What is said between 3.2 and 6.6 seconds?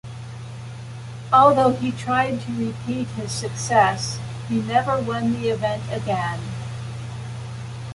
success, he never won the event again.